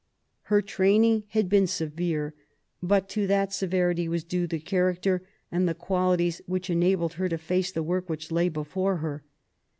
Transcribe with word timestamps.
Her 0.49 0.63
training 0.63 1.25
had 1.27 1.47
been 1.47 1.67
severe; 1.67 2.33
but 2.81 3.07
to 3.09 3.27
that 3.27 3.53
severity 3.53 4.07
was 4.07 4.23
due 4.23 4.47
the 4.47 4.57
character 4.57 5.21
and 5.51 5.69
the 5.69 5.75
qualities 5.75 6.41
which 6.47 6.71
enabled 6.71 7.13
her 7.13 7.29
to 7.29 7.37
face 7.37 7.71
the 7.71 7.83
work 7.83 8.09
which 8.09 8.31
lay 8.31 8.49
before 8.49 8.97
her. 8.97 9.23